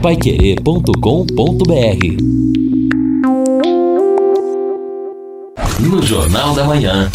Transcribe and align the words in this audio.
paiquerê.com.br 0.00 0.92
No 5.80 6.00
Jornal 6.02 6.54
da 6.54 6.64
Manhã. 6.64 7.10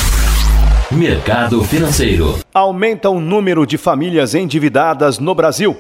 Mercado 0.92 1.64
Financeiro. 1.64 2.40
Aumenta 2.54 3.10
o 3.10 3.22
número 3.22 3.66
de 3.66 3.78
famílias 3.78 4.36
endividadas 4.36 5.18
no 5.18 5.34
Brasil. 5.34 5.78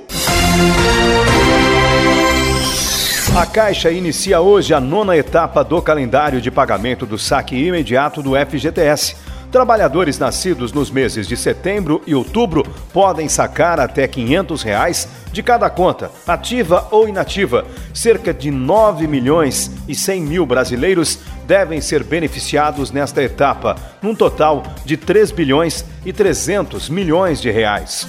A 3.35 3.45
Caixa 3.45 3.91
inicia 3.91 4.39
hoje 4.39 4.73
a 4.73 4.79
nona 4.79 5.17
etapa 5.17 5.61
do 5.61 5.81
calendário 5.81 6.39
de 6.39 6.49
pagamento 6.49 7.05
do 7.05 7.17
saque 7.17 7.55
imediato 7.55 8.23
do 8.23 8.31
FGTS. 8.33 9.32
Trabalhadores 9.53 10.17
nascidos 10.17 10.73
nos 10.73 10.89
meses 10.89 11.27
de 11.27 11.37
setembro 11.37 12.01
e 12.07 12.15
outubro 12.15 12.63
podem 12.91 13.29
sacar 13.29 13.79
até 13.79 14.07
500 14.07 14.63
reais 14.63 15.07
de 15.31 15.43
cada 15.43 15.69
conta, 15.69 16.09
ativa 16.25 16.87
ou 16.89 17.07
inativa. 17.07 17.63
Cerca 17.93 18.33
de 18.33 18.49
9 18.49 19.05
milhões 19.05 19.69
e 19.87 19.93
100 19.93 20.21
mil 20.21 20.43
brasileiros 20.47 21.19
devem 21.45 21.81
ser 21.81 22.03
beneficiados 22.03 22.89
nesta 22.89 23.21
etapa, 23.21 23.75
num 24.01 24.15
total 24.15 24.63
de 24.85 24.97
3 24.97 25.29
bilhões 25.29 25.85
e 26.03 26.11
300 26.11 26.89
milhões 26.89 27.39
de 27.39 27.51
reais 27.51 28.07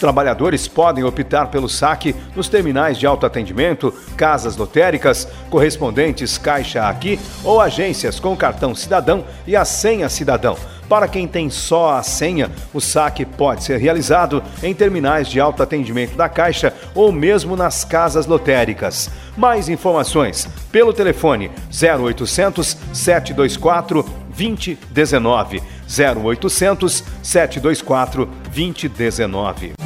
trabalhadores 0.00 0.66
podem 0.66 1.04
optar 1.04 1.46
pelo 1.48 1.68
saque 1.68 2.16
nos 2.34 2.48
terminais 2.48 2.98
de 2.98 3.06
autoatendimento, 3.06 3.94
casas 4.16 4.56
lotéricas, 4.56 5.28
correspondentes 5.50 6.38
Caixa 6.38 6.88
Aqui 6.88 7.20
ou 7.44 7.60
agências 7.60 8.18
com 8.18 8.36
cartão 8.36 8.74
cidadão 8.74 9.24
e 9.46 9.54
a 9.54 9.64
senha 9.64 10.08
cidadão. 10.08 10.56
Para 10.90 11.06
quem 11.06 11.28
tem 11.28 11.48
só 11.48 11.94
a 11.94 12.02
senha, 12.02 12.50
o 12.74 12.80
saque 12.80 13.24
pode 13.24 13.62
ser 13.62 13.76
realizado 13.76 14.42
em 14.60 14.74
terminais 14.74 15.28
de 15.28 15.38
autoatendimento 15.38 16.16
da 16.16 16.28
Caixa 16.28 16.74
ou 16.96 17.12
mesmo 17.12 17.54
nas 17.54 17.84
casas 17.84 18.26
lotéricas. 18.26 19.08
Mais 19.36 19.68
informações 19.68 20.48
pelo 20.72 20.92
telefone 20.92 21.48
0800 21.70 22.76
724 22.92 24.04
2019 24.36 25.62
0800 25.88 27.04
724 27.22 28.26
2019. 28.52 29.79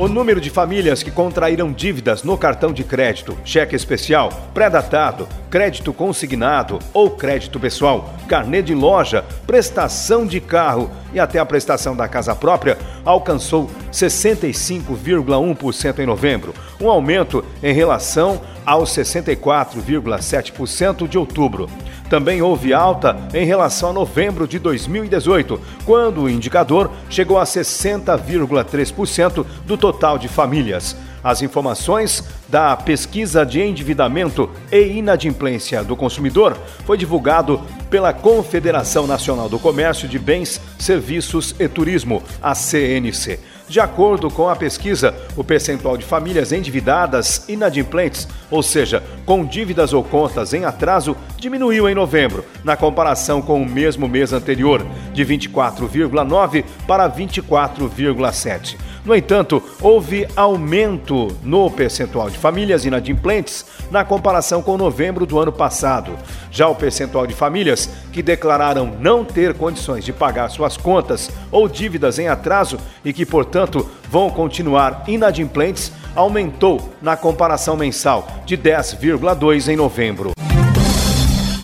O 0.00 0.08
número 0.08 0.40
de 0.40 0.48
famílias 0.48 1.02
que 1.02 1.10
contraíram 1.10 1.70
dívidas 1.70 2.22
no 2.22 2.38
cartão 2.38 2.72
de 2.72 2.82
crédito, 2.82 3.36
cheque 3.44 3.76
especial, 3.76 4.30
pré-datado, 4.54 5.28
crédito 5.50 5.92
consignado 5.92 6.78
ou 6.94 7.10
crédito 7.10 7.60
pessoal, 7.60 8.14
carnê 8.26 8.62
de 8.62 8.74
loja, 8.74 9.22
prestação 9.46 10.26
de 10.26 10.40
carro 10.40 10.90
e 11.12 11.20
até 11.20 11.38
a 11.38 11.44
prestação 11.44 11.94
da 11.94 12.08
casa 12.08 12.34
própria 12.34 12.78
alcançou 13.04 13.70
65,1% 13.92 15.98
em 15.98 16.06
novembro, 16.06 16.54
um 16.80 16.88
aumento 16.88 17.44
em 17.62 17.74
relação 17.74 18.40
aos 18.64 18.88
64,7% 18.96 21.06
de 21.06 21.18
outubro. 21.18 21.68
Também 22.10 22.42
houve 22.42 22.74
alta 22.74 23.16
em 23.32 23.46
relação 23.46 23.88
a 23.90 23.92
novembro 23.92 24.48
de 24.48 24.58
2018, 24.58 25.60
quando 25.86 26.22
o 26.22 26.28
indicador 26.28 26.90
chegou 27.08 27.38
a 27.38 27.44
60,3% 27.44 29.46
do 29.64 29.78
total 29.78 30.18
de 30.18 30.26
famílias. 30.26 30.96
As 31.22 31.40
informações 31.40 32.24
da 32.48 32.76
pesquisa 32.76 33.46
de 33.46 33.62
endividamento 33.62 34.50
e 34.72 34.98
inadimplência 34.98 35.84
do 35.84 35.94
consumidor 35.94 36.56
foi 36.84 36.98
divulgado 36.98 37.60
pela 37.88 38.12
Confederação 38.12 39.06
Nacional 39.06 39.48
do 39.48 39.60
Comércio 39.60 40.08
de 40.08 40.18
Bens, 40.18 40.60
Serviços 40.80 41.54
e 41.60 41.68
Turismo, 41.68 42.24
a 42.42 42.56
CNC. 42.56 43.38
De 43.70 43.78
acordo 43.78 44.28
com 44.28 44.48
a 44.48 44.56
pesquisa, 44.56 45.14
o 45.36 45.44
percentual 45.44 45.96
de 45.96 46.04
famílias 46.04 46.50
endividadas 46.50 47.48
inadimplentes, 47.48 48.26
ou 48.50 48.64
seja, 48.64 49.00
com 49.24 49.44
dívidas 49.44 49.92
ou 49.92 50.02
contas 50.02 50.52
em 50.52 50.64
atraso, 50.64 51.16
diminuiu 51.36 51.88
em 51.88 51.94
novembro, 51.94 52.44
na 52.64 52.76
comparação 52.76 53.40
com 53.40 53.62
o 53.62 53.64
mesmo 53.64 54.08
mês 54.08 54.32
anterior, 54.32 54.84
de 55.12 55.24
24,9 55.24 56.64
para 56.84 57.08
24,7. 57.08 58.76
No 59.04 59.14
entanto, 59.14 59.62
houve 59.80 60.26
aumento 60.36 61.28
no 61.42 61.70
percentual 61.70 62.28
de 62.28 62.36
famílias 62.36 62.84
inadimplentes 62.84 63.64
na 63.90 64.04
comparação 64.04 64.62
com 64.62 64.76
novembro 64.76 65.24
do 65.24 65.38
ano 65.38 65.50
passado. 65.50 66.12
Já 66.50 66.68
o 66.68 66.74
percentual 66.74 67.26
de 67.26 67.34
famílias 67.34 67.88
que 68.12 68.22
declararam 68.22 68.96
não 69.00 69.24
ter 69.24 69.54
condições 69.54 70.04
de 70.04 70.12
pagar 70.12 70.50
suas 70.50 70.76
contas 70.76 71.30
ou 71.50 71.66
dívidas 71.66 72.18
em 72.18 72.28
atraso 72.28 72.78
e 73.02 73.12
que, 73.12 73.24
portanto, 73.24 73.88
vão 74.10 74.28
continuar 74.28 75.04
inadimplentes 75.08 75.92
aumentou 76.14 76.92
na 77.00 77.16
comparação 77.16 77.76
mensal 77.76 78.26
de 78.44 78.58
10,2 78.58 79.68
em 79.68 79.76
novembro. 79.76 80.39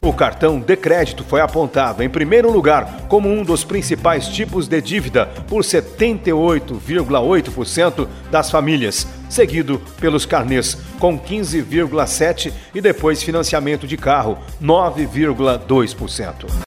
O 0.06 0.12
cartão 0.12 0.60
de 0.60 0.76
crédito 0.76 1.24
foi 1.24 1.40
apontado 1.40 2.00
em 2.00 2.08
primeiro 2.08 2.48
lugar 2.48 3.08
como 3.08 3.28
um 3.28 3.42
dos 3.42 3.64
principais 3.64 4.28
tipos 4.28 4.68
de 4.68 4.80
dívida 4.80 5.26
por 5.48 5.64
78,8% 5.64 8.06
das 8.30 8.48
famílias, 8.48 9.04
seguido 9.28 9.82
pelos 10.00 10.24
carnês 10.24 10.78
com 11.00 11.18
15,7% 11.18 12.52
e 12.72 12.80
depois 12.80 13.20
financiamento 13.20 13.84
de 13.84 13.96
carro 13.96 14.38
9,2%. 14.62 16.65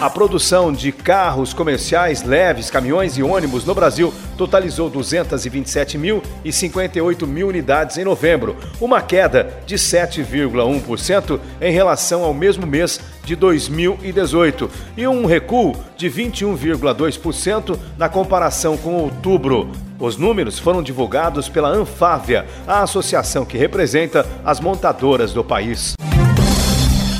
A 0.00 0.08
produção 0.08 0.72
de 0.72 0.92
carros 0.92 1.52
comerciais 1.52 2.22
leves, 2.22 2.70
caminhões 2.70 3.18
e 3.18 3.22
ônibus 3.22 3.66
no 3.66 3.74
Brasil 3.74 4.14
totalizou 4.34 4.90
227.058 4.90 7.26
mil 7.26 7.48
unidades 7.48 7.98
em 7.98 8.04
novembro, 8.04 8.56
uma 8.80 9.02
queda 9.02 9.60
de 9.66 9.74
7,1% 9.74 11.38
em 11.60 11.70
relação 11.70 12.24
ao 12.24 12.32
mesmo 12.32 12.66
mês 12.66 12.98
de 13.26 13.36
2018 13.36 14.70
e 14.96 15.06
um 15.06 15.26
recuo 15.26 15.76
de 15.98 16.08
21,2% 16.08 17.78
na 17.98 18.08
comparação 18.08 18.78
com 18.78 18.94
outubro. 18.94 19.68
Os 19.98 20.16
números 20.16 20.58
foram 20.58 20.82
divulgados 20.82 21.46
pela 21.46 21.68
Anfávia, 21.68 22.46
a 22.66 22.82
associação 22.82 23.44
que 23.44 23.58
representa 23.58 24.26
as 24.42 24.60
montadoras 24.60 25.34
do 25.34 25.44
país. 25.44 25.94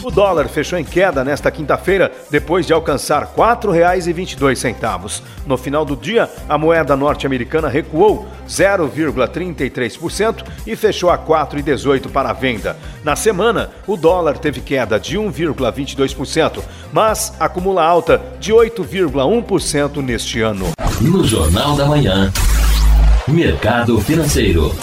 O 0.03 0.11
dólar 0.11 0.49
fechou 0.49 0.78
em 0.78 0.84
queda 0.84 1.22
nesta 1.22 1.50
quinta-feira, 1.50 2.11
depois 2.31 2.66
de 2.66 2.72
alcançar 2.72 3.22
R$ 3.25 3.28
4,22. 3.37 5.22
No 5.47 5.59
final 5.59 5.84
do 5.84 5.94
dia, 5.94 6.31
a 6.49 6.56
moeda 6.56 6.97
norte-americana 6.97 7.69
recuou 7.69 8.27
0,33% 8.49 10.43
e 10.66 10.75
fechou 10.75 11.10
a 11.10 11.19
4,18 11.19 12.10
para 12.10 12.31
a 12.31 12.33
venda. 12.33 12.77
Na 13.05 13.15
semana, 13.15 13.71
o 13.87 13.97
dólar 13.97 14.39
teve 14.39 14.60
queda 14.60 14.99
de 14.99 15.19
1,22%, 15.19 16.62
mas 16.93 17.34
acumula 17.39 17.84
alta 17.84 18.21
de 18.39 18.53
8,1% 18.53 20.03
neste 20.03 20.41
ano. 20.41 20.71
No 21.00 21.25
Jornal 21.25 21.77
da 21.77 21.84
Manhã, 21.84 22.33
Mercado 23.28 24.00
Financeiro. 24.00 24.75